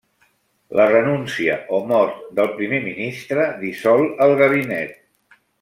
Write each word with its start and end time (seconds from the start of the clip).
La 0.79 0.87
renúncia 0.91 1.57
o 1.79 1.83
mort 1.91 2.25
del 2.39 2.51
primer 2.61 2.81
ministre 2.89 3.47
dissol 3.67 4.05
el 4.29 4.37
gabinet. 4.45 4.99